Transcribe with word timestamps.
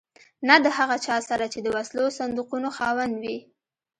نه 0.47 0.55
د 0.63 0.65
هغه 0.77 0.95
چا 1.05 1.17
سره 1.29 1.45
چې 1.53 1.59
د 1.61 1.67
وسلو 1.77 2.05
صندوقونو 2.17 2.69
خاوند 2.77 3.13
وي. 3.23 3.37